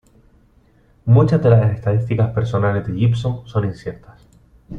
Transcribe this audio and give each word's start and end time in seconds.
Muchas 1.05 1.43
de 1.43 1.51
las 1.51 1.73
estadísticas 1.75 2.31
personales 2.33 2.87
de 2.87 2.95
Gibson 2.95 3.47
son 3.47 3.65
inciertas. 3.65 4.19